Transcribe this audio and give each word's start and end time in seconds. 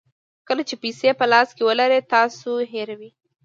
کله 0.47 0.61
چې 0.69 0.75
پیسې 0.83 1.09
په 1.19 1.25
لاس 1.31 1.49
کې 1.55 1.63
ولرئ 1.69 2.01
تاسو 2.13 2.51
هیروئ. 2.71 3.11